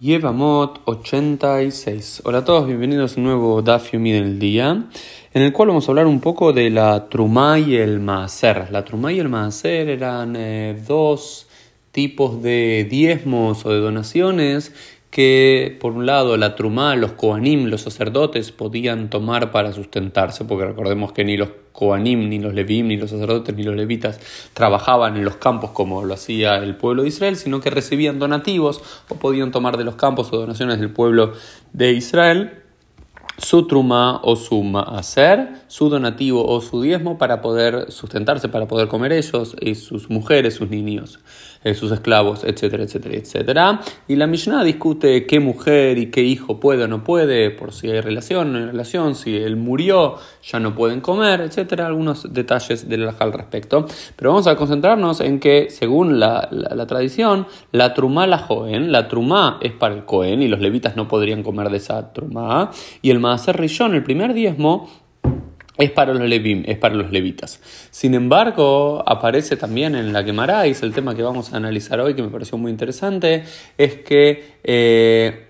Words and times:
Yevamot 0.00 0.80
86. 0.86 2.22
Hola 2.24 2.38
a 2.38 2.44
todos, 2.44 2.66
bienvenidos 2.66 3.16
a 3.16 3.20
un 3.20 3.26
nuevo 3.26 3.62
Daf 3.62 3.92
del 3.92 4.40
día, 4.40 4.86
en 5.32 5.42
el 5.42 5.52
cual 5.52 5.68
vamos 5.68 5.86
a 5.86 5.92
hablar 5.92 6.08
un 6.08 6.20
poco 6.20 6.52
de 6.52 6.68
la 6.68 7.08
Trumá 7.08 7.60
y 7.60 7.76
el 7.76 8.00
Maaser. 8.00 8.72
La 8.72 8.84
Trumá 8.84 9.12
y 9.12 9.20
el 9.20 9.28
Maaser 9.28 9.88
eran 9.88 10.34
eh, 10.36 10.76
dos 10.84 11.46
tipos 11.92 12.42
de 12.42 12.88
diezmos 12.90 13.64
o 13.64 13.70
de 13.70 13.78
donaciones 13.78 14.72
que 15.14 15.78
por 15.80 15.92
un 15.92 16.06
lado 16.06 16.36
la 16.36 16.56
trumá, 16.56 16.96
los 16.96 17.12
koanim, 17.12 17.66
los 17.66 17.82
sacerdotes 17.82 18.50
podían 18.50 19.10
tomar 19.10 19.52
para 19.52 19.72
sustentarse, 19.72 20.44
porque 20.44 20.66
recordemos 20.66 21.12
que 21.12 21.24
ni 21.24 21.36
los 21.36 21.50
koanim, 21.70 22.28
ni 22.28 22.40
los 22.40 22.52
levim, 22.52 22.88
ni 22.88 22.96
los 22.96 23.10
sacerdotes, 23.10 23.54
ni 23.54 23.62
los 23.62 23.76
levitas 23.76 24.18
trabajaban 24.54 25.16
en 25.16 25.24
los 25.24 25.36
campos 25.36 25.70
como 25.70 26.04
lo 26.04 26.14
hacía 26.14 26.56
el 26.56 26.74
pueblo 26.74 27.02
de 27.02 27.10
Israel, 27.10 27.36
sino 27.36 27.60
que 27.60 27.70
recibían 27.70 28.18
donativos 28.18 28.82
o 29.08 29.14
podían 29.14 29.52
tomar 29.52 29.76
de 29.76 29.84
los 29.84 29.94
campos 29.94 30.32
o 30.32 30.36
donaciones 30.36 30.80
del 30.80 30.90
pueblo 30.90 31.32
de 31.72 31.92
Israel 31.92 32.63
su 33.38 33.66
truma 33.66 34.20
o 34.22 34.36
su 34.36 34.62
maaser, 34.62 35.54
su 35.66 35.88
donativo 35.88 36.46
o 36.46 36.60
su 36.60 36.82
diezmo 36.82 37.18
para 37.18 37.40
poder 37.40 37.90
sustentarse, 37.90 38.48
para 38.48 38.66
poder 38.66 38.88
comer 38.88 39.12
ellos 39.12 39.56
y 39.60 39.74
sus 39.74 40.10
mujeres, 40.10 40.54
sus 40.54 40.70
niños. 40.70 41.18
Eh, 41.64 41.72
sus 41.72 41.90
esclavos, 41.92 42.44
etcétera, 42.44 42.82
etcétera, 42.84 43.16
etcétera. 43.16 43.80
Y 44.06 44.16
la 44.16 44.26
Mishnah 44.26 44.62
discute 44.64 45.24
qué 45.24 45.40
mujer 45.40 45.96
y 45.96 46.10
qué 46.10 46.22
hijo 46.22 46.60
puede 46.60 46.84
o 46.84 46.88
no 46.88 47.04
puede, 47.04 47.50
por 47.50 47.72
si 47.72 47.90
hay 47.90 48.02
relación 48.02 48.48
o 48.48 48.52
no 48.52 48.58
hay 48.58 48.66
relación, 48.66 49.14
si 49.14 49.34
él 49.34 49.56
murió, 49.56 50.16
ya 50.42 50.60
no 50.60 50.74
pueden 50.74 51.00
comer, 51.00 51.40
etcétera, 51.40 51.86
algunos 51.86 52.34
detalles 52.34 52.86
del 52.86 53.08
al 53.18 53.32
respecto. 53.32 53.86
Pero 54.14 54.32
vamos 54.32 54.46
a 54.46 54.56
concentrarnos 54.56 55.22
en 55.22 55.40
que, 55.40 55.70
según 55.70 56.20
la, 56.20 56.50
tradición, 56.86 57.46
la 57.72 57.94
trumá 57.94 58.26
la 58.26 58.36
joven, 58.36 58.92
la 58.92 59.08
trumá 59.08 59.58
es 59.62 59.72
para 59.72 59.94
el 59.94 60.04
cohen 60.04 60.42
y 60.42 60.48
los 60.48 60.60
levitas 60.60 60.96
no 60.96 61.08
podrían 61.08 61.42
comer 61.42 61.70
de 61.70 61.78
esa 61.78 62.12
trumá, 62.12 62.72
y 63.00 63.08
el 63.08 63.20
maaser 63.24 63.56
rillón, 63.56 63.94
el 63.94 64.02
primer 64.02 64.34
diezmo, 64.34 64.88
es 65.76 65.90
para 65.90 66.14
los 66.14 66.28
levim, 66.28 66.62
es 66.66 66.78
para 66.78 66.94
los 66.94 67.10
levitas. 67.10 67.60
Sin 67.90 68.14
embargo, 68.14 69.02
aparece 69.06 69.56
también 69.56 69.96
en 69.96 70.12
la 70.12 70.22
Gemara, 70.22 70.66
y 70.66 70.70
es 70.70 70.82
el 70.82 70.92
tema 70.92 71.14
que 71.14 71.22
vamos 71.22 71.52
a 71.52 71.56
analizar 71.56 72.00
hoy, 72.00 72.14
que 72.14 72.22
me 72.22 72.28
pareció 72.28 72.58
muy 72.58 72.70
interesante, 72.70 73.44
es 73.76 73.96
que 73.96 74.58
eh, 74.62 75.48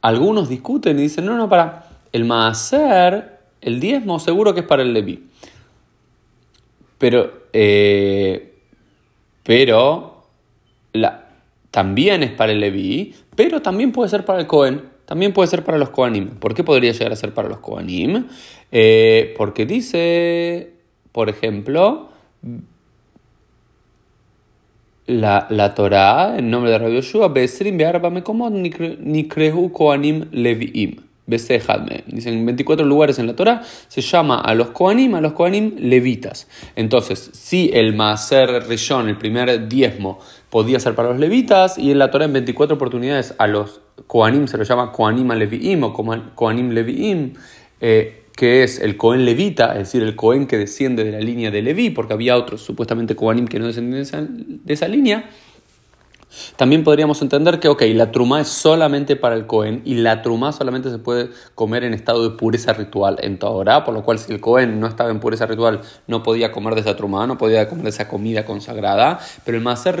algunos 0.00 0.48
discuten 0.48 0.98
y 0.98 1.02
dicen, 1.02 1.26
no, 1.26 1.36
no, 1.36 1.48
para 1.48 1.86
el 2.12 2.24
maaser, 2.24 3.38
el 3.60 3.78
diezmo 3.78 4.18
seguro 4.18 4.54
que 4.54 4.60
es 4.60 4.66
para 4.66 4.82
el 4.82 4.92
leví. 4.92 5.28
Pero, 6.98 7.44
eh, 7.52 8.54
pero 9.44 10.24
también 11.70 12.22
es 12.22 12.32
para 12.32 12.52
el 12.52 12.60
leví, 12.60 13.14
pero 13.36 13.62
también 13.62 13.92
puede 13.92 14.10
ser 14.10 14.24
para 14.24 14.40
el 14.40 14.46
cohen. 14.46 14.82
También 15.10 15.32
puede 15.32 15.48
ser 15.48 15.64
para 15.64 15.76
los 15.76 15.90
Koanim. 15.90 16.28
¿Por 16.36 16.54
qué 16.54 16.62
podría 16.62 16.92
llegar 16.92 17.10
a 17.10 17.16
ser 17.16 17.34
para 17.34 17.48
los 17.48 17.58
Koanim? 17.58 18.28
Eh, 18.70 19.34
porque 19.36 19.66
dice, 19.66 20.74
por 21.10 21.28
ejemplo, 21.28 22.10
la, 25.06 25.48
la 25.50 25.74
Torah, 25.74 26.36
en 26.38 26.48
nombre 26.48 26.70
de 26.70 26.78
Rabbi 26.78 26.94
Yoshua, 26.94 27.26
Besrim 27.26 27.76
Be'arba 27.76 28.08
Mekomot 28.08 28.52
Nikrehu 28.52 29.72
Koanim 29.72 30.28
Leviim. 30.30 31.09
Dicen 31.30 32.34
en 32.34 32.46
24 32.46 32.84
lugares 32.84 33.18
en 33.18 33.26
la 33.26 33.36
Torah 33.36 33.62
se 33.88 34.00
llama 34.00 34.40
a 34.40 34.54
los 34.54 34.70
Koanim, 34.70 35.14
a 35.14 35.20
los 35.20 35.32
Koanim 35.32 35.76
levitas. 35.78 36.48
Entonces, 36.76 37.30
si 37.32 37.70
el 37.72 37.94
Maaser 37.94 38.66
Rishon, 38.68 39.08
el 39.08 39.16
primer 39.16 39.68
diezmo, 39.68 40.18
podía 40.50 40.80
ser 40.80 40.94
para 40.94 41.10
los 41.10 41.18
levitas, 41.18 41.78
y 41.78 41.90
en 41.90 41.98
la 41.98 42.10
Torah 42.10 42.24
en 42.24 42.32
24 42.32 42.76
oportunidades 42.76 43.34
a 43.38 43.46
los 43.46 43.80
Koanim 44.06 44.46
se 44.48 44.58
lo 44.58 44.64
llama 44.64 44.92
Koanim 44.92 45.30
Leviim 45.32 45.84
o 45.84 45.92
Koanim 46.34 46.70
Leviim, 46.70 47.34
eh, 47.80 48.20
que 48.36 48.62
es 48.62 48.80
el 48.80 48.96
Cohen 48.96 49.26
levita, 49.26 49.72
es 49.72 49.80
decir, 49.80 50.02
el 50.02 50.16
Cohen 50.16 50.46
que 50.46 50.56
desciende 50.56 51.04
de 51.04 51.12
la 51.12 51.20
línea 51.20 51.50
de 51.50 51.60
Leví, 51.60 51.90
porque 51.90 52.14
había 52.14 52.38
otros 52.38 52.62
supuestamente 52.62 53.14
Koanim 53.14 53.46
que 53.46 53.58
no 53.58 53.66
descendían 53.66 54.62
de 54.64 54.72
esa 54.72 54.88
línea. 54.88 55.28
También 56.56 56.84
podríamos 56.84 57.22
entender 57.22 57.60
que, 57.60 57.68
ok, 57.68 57.82
la 57.94 58.12
truma 58.12 58.40
es 58.40 58.48
solamente 58.48 59.16
para 59.16 59.34
el 59.34 59.46
Cohen 59.46 59.82
y 59.84 59.94
la 59.94 60.22
truma 60.22 60.52
solamente 60.52 60.90
se 60.90 60.98
puede 60.98 61.30
comer 61.54 61.84
en 61.84 61.94
estado 61.94 62.28
de 62.28 62.36
pureza 62.36 62.72
ritual 62.72 63.18
en 63.20 63.38
Torah, 63.38 63.84
por 63.84 63.94
lo 63.94 64.02
cual 64.02 64.18
si 64.18 64.32
el 64.32 64.40
Cohen 64.40 64.80
no 64.80 64.86
estaba 64.86 65.10
en 65.10 65.20
pureza 65.20 65.46
ritual 65.46 65.80
no 66.06 66.22
podía 66.22 66.52
comer 66.52 66.74
de 66.74 66.82
esa 66.82 66.96
truma, 66.96 67.26
no 67.26 67.38
podía 67.38 67.68
comer 67.68 67.84
de 67.84 67.90
esa 67.90 68.08
comida 68.08 68.44
consagrada, 68.44 69.20
pero 69.44 69.58
el 69.58 69.64
Maser 69.64 69.96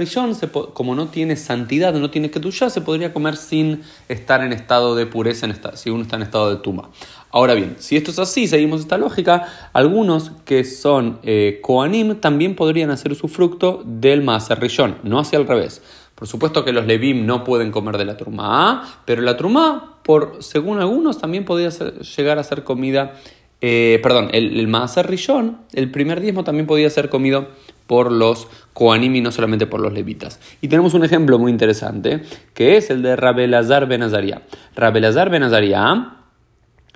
como 0.74 0.94
no 0.94 1.08
tiene 1.08 1.36
santidad, 1.36 1.92
no 1.94 2.10
tiene 2.10 2.30
ya 2.50 2.70
se 2.70 2.80
podría 2.80 3.12
comer 3.12 3.36
sin 3.36 3.82
estar 4.08 4.42
en 4.42 4.52
estado 4.52 4.94
de 4.94 5.06
pureza, 5.06 5.46
en 5.46 5.54
si 5.74 5.90
uno 5.90 6.02
está 6.02 6.16
en 6.16 6.22
estado 6.22 6.50
de 6.50 6.56
tuma. 6.56 6.90
Ahora 7.32 7.54
bien, 7.54 7.76
si 7.78 7.96
esto 7.96 8.10
es 8.10 8.18
así, 8.18 8.48
seguimos 8.48 8.80
esta 8.80 8.98
lógica, 8.98 9.46
algunos 9.72 10.32
que 10.44 10.64
son 10.64 11.20
eh, 11.22 11.60
Koanim 11.62 12.16
también 12.16 12.56
podrían 12.56 12.90
hacer 12.90 13.14
su 13.14 13.28
fruto 13.28 13.82
del 13.84 14.22
Maser 14.22 14.58
no 15.04 15.20
hacia 15.20 15.38
el 15.38 15.46
revés. 15.46 15.80
Por 16.20 16.28
supuesto 16.28 16.66
que 16.66 16.72
los 16.74 16.86
Levim 16.86 17.24
no 17.24 17.44
pueden 17.44 17.70
comer 17.70 17.96
de 17.96 18.04
la 18.04 18.18
truma, 18.18 18.86
pero 19.06 19.22
la 19.22 19.38
truma, 19.38 19.96
por, 20.02 20.36
según 20.40 20.78
algunos, 20.78 21.16
también 21.16 21.46
podría 21.46 21.70
llegar 21.70 22.38
a 22.38 22.44
ser 22.44 22.62
comida, 22.62 23.14
eh, 23.62 23.98
perdón, 24.02 24.28
el, 24.34 24.60
el 24.60 25.56
el 25.72 25.90
primer 25.90 26.20
diezmo 26.20 26.44
también 26.44 26.66
podía 26.66 26.90
ser 26.90 27.08
comido 27.08 27.48
por 27.86 28.12
los 28.12 28.48
Koanim 28.74 29.16
y 29.16 29.22
no 29.22 29.32
solamente 29.32 29.66
por 29.66 29.80
los 29.80 29.94
levitas. 29.94 30.40
Y 30.60 30.68
tenemos 30.68 30.92
un 30.92 31.06
ejemplo 31.06 31.38
muy 31.38 31.50
interesante, 31.50 32.20
que 32.52 32.76
es 32.76 32.90
el 32.90 33.00
de 33.00 33.16
Rabelazar 33.16 33.88
Ben 33.88 34.02
Azaria. 34.02 34.42
Rabelazar 34.76 35.30
Ben 35.30 35.44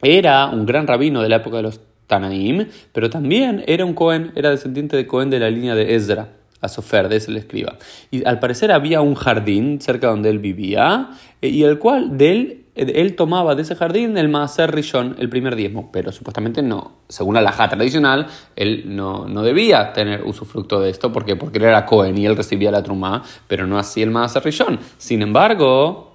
era 0.03 0.47
un 0.49 0.67
gran 0.67 0.87
rabino 0.87 1.23
de 1.23 1.31
la 1.31 1.37
época 1.37 1.57
de 1.57 1.63
los 1.63 1.81
Tanaim, 2.09 2.69
pero 2.93 3.09
también 3.09 3.65
era 3.67 3.87
un 3.87 3.95
Cohen, 3.95 4.33
era 4.37 4.51
descendiente 4.51 4.99
de 4.99 5.07
Cohen 5.07 5.31
de 5.31 5.39
la 5.39 5.49
línea 5.49 5.75
de 5.75 5.95
Ezra 5.95 6.44
a 6.65 6.69
Sofer, 6.69 7.09
de 7.09 7.17
ese 7.17 7.31
le 7.31 7.41
escriba. 7.41 7.77
Y 8.11 8.25
al 8.27 8.39
parecer 8.39 8.73
había 8.73 9.01
un 9.01 9.15
jardín 9.15 9.81
cerca 9.81 10.09
donde 10.09 10.31
él 10.31 10.39
vivía, 10.39 11.11
eh, 11.43 11.49
y 11.49 11.63
el 11.65 11.79
cual 11.79 12.17
de 12.17 12.33
él, 12.33 12.65
eh, 12.75 12.93
él 12.97 13.15
tomaba 13.15 13.55
de 13.55 13.63
ese 13.63 13.77
jardín 13.77 14.17
el 14.17 14.29
Maaser 14.29 14.75
Rishon, 14.75 15.17
el 15.19 15.29
primer 15.29 15.57
diezmo, 15.57 15.91
pero 15.93 16.11
supuestamente 16.13 16.63
no, 16.63 16.93
según 17.09 17.35
la 17.35 17.43
laja 17.43 17.69
tradicional, 17.69 18.27
él 18.57 18.85
no, 18.87 19.27
no 19.29 19.43
debía 19.43 19.93
tener 19.93 20.25
usufructo 20.25 20.81
de 20.81 20.91
esto, 20.91 21.13
porque 21.13 21.37
porque 21.37 21.59
él 21.59 21.65
era 21.65 21.87
Cohen 21.87 22.17
y 22.19 22.27
él 22.27 22.37
recibía 22.37 22.71
la 22.71 22.83
trumá, 22.83 23.23
pero 23.47 23.67
no 23.67 23.79
así 23.79 24.03
el 24.03 24.11
Maaser 24.11 24.45
Rishon. 24.45 24.79
Sin 24.99 25.23
embargo, 25.23 26.14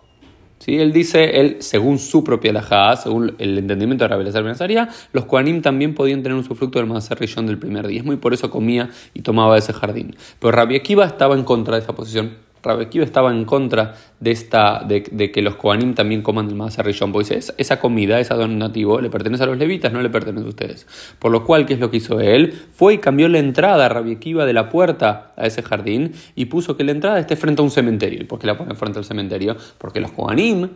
¿Sí? 0.59 0.78
Él 0.78 0.92
dice, 0.92 1.40
él, 1.40 1.58
según 1.59 2.00
su 2.00 2.24
propia 2.24 2.52
lajá, 2.52 2.96
según 2.97 3.34
el 3.40 3.58
entendimiento 3.58 4.03
de 4.03 4.09
Rabbi 4.09 4.30
Benazaria, 4.30 4.90
los 5.14 5.25
Koanim 5.25 5.62
también 5.62 5.96
podían 5.96 6.22
tener 6.22 6.38
un 6.38 6.44
sufructo 6.44 6.80
del 6.80 6.88
Maaser 6.88 7.18
Rishon 7.18 7.47
del 7.47 7.58
primer 7.58 7.88
diezmo 7.88 8.12
y 8.12 8.18
por 8.18 8.34
eso 8.34 8.50
comía 8.50 8.90
y 9.14 9.22
tomaba 9.22 9.58
ese 9.58 9.72
jardín. 9.72 10.16
Pero 10.40 10.52
Rabbi 10.52 10.75
Akiva 10.75 11.06
estaba 11.06 11.36
en 11.36 11.44
contra 11.44 11.75
de 11.75 11.84
esa 11.84 11.96
posición 11.96 12.48
Rabekiva 12.62 13.06
estaba 13.06 13.31
en 13.31 13.46
contra 13.46 13.96
de, 14.20 14.31
esta, 14.31 14.84
de, 14.84 15.31
que 15.31 15.42
los 15.42 15.56
Koanim 15.56 15.94
también 15.94 16.22
coman 16.22 16.47
del 16.47 16.56
Maaser 16.56 16.86
Rishon, 16.86 17.12
porque 17.12 17.36
dice, 17.36 17.53
esa 17.58 17.80
comida, 17.80 18.20
ese 18.20 18.34
donativo, 18.34 19.00
le 19.00 19.09
pertenece 19.09 19.44
a 19.44 19.47
los 19.47 19.58
levitas, 19.58 19.94
no 19.94 20.02
le 20.02 20.09
pertenece 20.09 20.46
a 20.46 20.50
ustedes. 20.50 20.88
Por 21.20 21.31
lo 21.31 21.46
cual, 21.46 21.66
¿qué 21.66 21.74
es 21.74 21.80
lo 21.80 21.90
que 21.90 21.97
hizo 21.97 22.20
él? 22.20 22.53
Fue 22.74 22.96
y 22.96 22.97
cambió 22.97 23.28
la 23.30 23.40
entrada 23.40 23.86
a 23.86 23.90
Rabiekiva 23.90 24.46
de 24.46 24.53
la 24.53 24.70
puerta 24.70 25.31
a 25.38 25.46
ese 25.46 25.62
jardín 25.62 26.14
y 26.36 26.46
puso 26.46 26.75
que 26.75 26.84
la 26.84 26.92
entrada 26.92 27.20
esté 27.20 27.36
frente 27.36 27.62
a 27.62 27.66
un 27.66 27.72
cementerio. 27.72 28.22
¿Y 28.22 28.25
por 28.25 28.40
qué 28.40 28.47
la 28.47 28.58
pone 28.58 28.76
frente 28.76 29.00
al 29.00 29.06
cementerio? 29.06 29.56
Porque 29.78 30.00
los 30.00 30.12
Koanim 30.12 30.70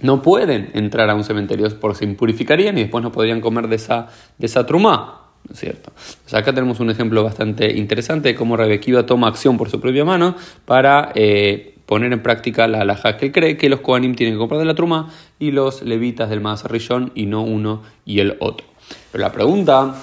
no 0.00 0.20
pueden 0.20 0.70
entrar 0.74 1.08
a 1.08 1.14
un 1.14 1.24
cementerio 1.24 1.68
porque 1.80 1.98
se 1.98 2.04
impurificarían 2.04 2.76
y 2.76 2.82
después 2.82 3.02
no 3.02 3.12
podrían 3.12 3.40
comer 3.40 3.68
de 3.68 3.76
esa, 3.76 4.08
de 4.36 4.46
esa 4.46 4.66
trumá 4.66 5.21
es 5.50 5.58
cierto? 5.58 5.92
acá 6.32 6.52
tenemos 6.52 6.80
un 6.80 6.90
ejemplo 6.90 7.24
bastante 7.24 7.72
interesante 7.76 8.28
de 8.28 8.34
cómo 8.34 8.56
Rebekiva 8.56 9.06
toma 9.06 9.28
acción 9.28 9.56
por 9.56 9.70
su 9.70 9.80
propia 9.80 10.04
mano 10.04 10.36
para 10.64 11.12
eh, 11.14 11.74
poner 11.86 12.12
en 12.12 12.22
práctica 12.22 12.68
la 12.68 12.82
alhaja 12.82 13.16
que 13.16 13.32
cree 13.32 13.56
que 13.56 13.68
los 13.68 13.80
Kohanim 13.80 14.14
tienen 14.14 14.34
que 14.34 14.38
comprar 14.38 14.60
de 14.60 14.66
la 14.66 14.74
truma 14.74 15.10
y 15.38 15.50
los 15.50 15.82
levitas 15.82 16.30
del 16.30 16.42
Rishon 16.64 17.12
y 17.14 17.26
no 17.26 17.42
uno 17.42 17.82
y 18.04 18.20
el 18.20 18.36
otro. 18.40 18.66
Pero 19.10 19.22
la 19.22 19.32
pregunta 19.32 19.94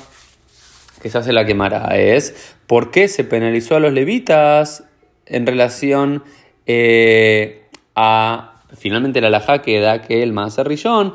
que 1.02 1.10
se 1.10 1.18
hace 1.18 1.34
la 1.34 1.46
quemara 1.46 1.98
es 1.98 2.56
¿por 2.68 2.92
qué 2.92 3.08
se 3.08 3.24
penalizó 3.24 3.76
a 3.76 3.80
los 3.80 3.94
levitas 3.94 4.84
en 5.26 5.46
relación 5.46 6.24
eh, 6.66 7.64
a 7.96 8.62
finalmente 8.78 9.22
la 9.22 9.28
alhaja 9.28 9.62
que 9.62 9.80
da 9.80 10.02
que 10.02 10.22
el 10.22 10.34
Rishon 10.64 11.14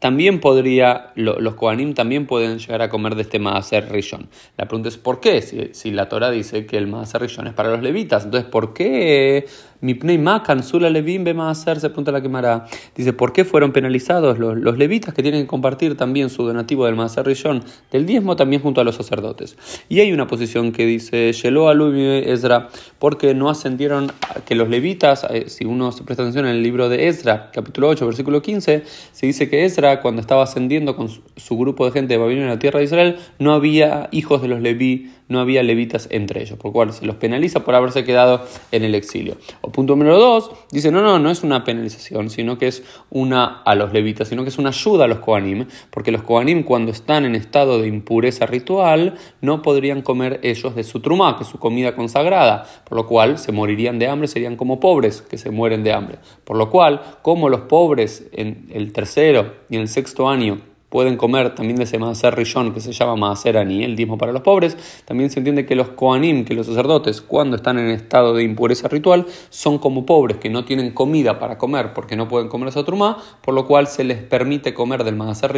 también 0.00 0.40
podría, 0.40 1.12
los 1.14 1.54
Kohanim 1.54 1.92
también 1.92 2.26
pueden 2.26 2.58
llegar 2.58 2.80
a 2.80 2.88
comer 2.88 3.14
de 3.14 3.22
este 3.22 3.38
Maaser 3.38 3.92
Rishon. 3.92 4.28
La 4.56 4.66
pregunta 4.66 4.88
es 4.88 4.96
¿por 4.96 5.20
qué? 5.20 5.42
Si, 5.42 5.68
si 5.72 5.90
la 5.90 6.08
Torah 6.08 6.30
dice 6.30 6.64
que 6.64 6.78
el 6.78 6.86
Maaser 6.86 7.20
Rishon 7.20 7.46
es 7.46 7.52
para 7.52 7.70
los 7.70 7.82
levitas, 7.82 8.24
entonces 8.24 8.48
¿por 8.50 8.72
qué 8.72 9.46
mi 9.82 9.94
pneima 9.94 10.42
cansula 10.42 10.88
levim 10.88 11.24
be 11.24 11.34
Maaser? 11.34 11.80
Se 11.80 11.88
pregunta 11.90 12.12
la 12.12 12.22
quemará. 12.22 12.66
Dice 12.96 13.12
¿por 13.12 13.34
qué 13.34 13.44
fueron 13.44 13.72
penalizados 13.72 14.38
los, 14.38 14.56
los, 14.56 14.78
levitas 14.78 15.12
que 15.12 15.22
tienen 15.22 15.42
que 15.42 15.46
compartir 15.46 15.96
también 15.98 16.30
su 16.30 16.44
donativo 16.44 16.86
del 16.86 16.96
Maaser 16.96 17.26
Rishon 17.26 17.62
del 17.90 18.06
diezmo 18.06 18.36
también 18.36 18.62
junto 18.62 18.80
a 18.80 18.84
los 18.84 18.94
sacerdotes? 18.94 19.58
Y 19.90 20.00
hay 20.00 20.12
una 20.12 20.26
posición 20.26 20.72
que 20.72 20.86
dice 20.86 21.32
Shelo 21.32 21.68
Alumi 21.68 22.06
Ezra 22.24 22.68
porque 22.98 23.34
no 23.34 23.50
ascendieron 23.50 24.12
que 24.46 24.54
los 24.54 24.70
levitas, 24.70 25.26
eh, 25.30 25.48
si 25.48 25.66
uno 25.66 25.92
se 25.92 26.04
presta 26.04 26.22
atención 26.22 26.46
en 26.46 26.56
el 26.56 26.62
libro 26.62 26.88
de 26.88 27.08
Ezra, 27.08 27.50
capítulo 27.52 27.88
8, 27.88 28.06
versículo 28.06 28.40
15, 28.40 28.84
se 29.12 29.26
dice 29.26 29.48
que 29.48 29.64
Ezra, 29.64 29.89
cuando 29.98 30.20
estaba 30.20 30.44
ascendiendo 30.44 30.94
con 30.94 31.08
su 31.08 31.58
grupo 31.58 31.84
de 31.84 31.90
gente 31.90 32.14
de 32.14 32.18
Babilonia 32.18 32.44
en 32.44 32.54
la 32.54 32.58
tierra 32.60 32.78
de 32.78 32.84
Israel, 32.84 33.16
no 33.40 33.52
había 33.52 34.08
hijos 34.12 34.40
de 34.42 34.46
los 34.46 34.60
leví, 34.60 35.10
no 35.28 35.40
había 35.40 35.62
levitas 35.62 36.08
entre 36.10 36.42
ellos, 36.42 36.58
por 36.58 36.66
lo 36.66 36.72
cual 36.72 36.92
se 36.92 37.06
los 37.06 37.16
penaliza 37.16 37.60
por 37.60 37.74
haberse 37.74 38.04
quedado 38.04 38.44
en 38.72 38.82
el 38.84 38.94
exilio. 38.94 39.36
O 39.60 39.70
punto 39.70 39.94
número 39.94 40.18
2, 40.18 40.50
dice, 40.72 40.90
no, 40.90 41.02
no, 41.02 41.18
no 41.18 41.30
es 41.30 41.42
una 41.42 41.64
penalización, 41.64 42.30
sino 42.30 42.58
que 42.58 42.66
es 42.66 42.82
una 43.10 43.62
a 43.62 43.74
los 43.74 43.92
levitas, 43.92 44.28
sino 44.28 44.42
que 44.42 44.48
es 44.48 44.58
una 44.58 44.70
ayuda 44.70 45.04
a 45.04 45.08
los 45.08 45.20
Kohanim, 45.20 45.66
porque 45.90 46.10
los 46.10 46.22
Kohanim 46.22 46.64
cuando 46.64 46.90
están 46.90 47.24
en 47.24 47.34
estado 47.34 47.80
de 47.80 47.86
impureza 47.86 48.46
ritual, 48.46 49.14
no 49.40 49.62
podrían 49.62 50.02
comer 50.02 50.40
ellos 50.42 50.74
de 50.74 50.84
su 50.84 51.00
trumá, 51.00 51.36
que 51.36 51.44
es 51.44 51.48
su 51.48 51.58
comida 51.58 51.94
consagrada, 51.94 52.66
por 52.84 52.96
lo 52.96 53.06
cual 53.06 53.38
se 53.38 53.52
morirían 53.52 53.98
de 53.98 54.08
hambre, 54.08 54.28
serían 54.28 54.56
como 54.56 54.80
pobres 54.80 55.22
que 55.22 55.38
se 55.38 55.50
mueren 55.50 55.84
de 55.84 55.92
hambre. 55.92 56.18
Por 56.44 56.56
lo 56.56 56.70
cual, 56.70 57.00
como 57.22 57.48
los 57.48 57.62
pobres 57.62 58.26
en 58.32 58.66
el 58.72 58.92
tercero 58.92 59.54
y 59.68 59.76
en 59.76 59.79
el 59.80 59.88
sexto 59.88 60.28
año 60.28 60.60
pueden 60.90 61.16
comer 61.16 61.54
también 61.54 61.76
de 61.76 61.84
ese 61.84 61.98
Maaser 61.98 62.34
que 62.34 62.80
se 62.80 62.92
llama 62.92 63.16
Maaser 63.16 63.56
el 63.56 63.96
diezmo 63.96 64.18
para 64.18 64.32
los 64.32 64.42
pobres, 64.42 64.76
también 65.06 65.30
se 65.30 65.38
entiende 65.38 65.64
que 65.64 65.76
los 65.76 65.88
Koanim, 65.90 66.44
que 66.44 66.54
los 66.54 66.66
sacerdotes, 66.66 67.20
cuando 67.22 67.56
están 67.56 67.78
en 67.78 67.90
estado 67.90 68.34
de 68.34 68.42
impureza 68.42 68.88
ritual, 68.88 69.24
son 69.48 69.78
como 69.78 70.04
pobres, 70.04 70.38
que 70.38 70.50
no 70.50 70.64
tienen 70.64 70.90
comida 70.90 71.38
para 71.38 71.56
comer 71.56 71.94
porque 71.94 72.16
no 72.16 72.28
pueden 72.28 72.48
comer 72.48 72.68
esa 72.68 72.84
trumá, 72.84 73.16
por 73.40 73.54
lo 73.54 73.66
cual 73.66 73.86
se 73.86 74.04
les 74.04 74.18
permite 74.18 74.74
comer 74.74 75.04
del 75.04 75.16
Maaser 75.16 75.52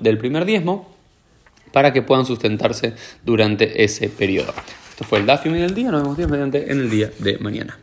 del 0.00 0.18
primer 0.18 0.44
diezmo 0.46 0.88
para 1.72 1.92
que 1.92 2.00
puedan 2.00 2.24
sustentarse 2.24 2.94
durante 3.24 3.84
ese 3.84 4.08
periodo. 4.08 4.54
Esto 4.88 5.04
fue 5.04 5.18
el 5.18 5.26
Dafim 5.26 5.52
del 5.52 5.74
día, 5.74 5.90
nos 5.90 6.02
vemos 6.16 6.30
mediante 6.30 6.72
en 6.72 6.80
el 6.80 6.90
día 6.90 7.10
de 7.18 7.38
mañana. 7.38 7.78